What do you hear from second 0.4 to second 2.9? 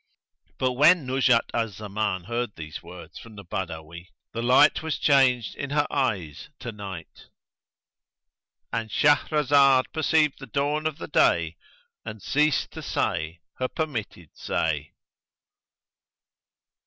But when Nuzhat al Zaman heard these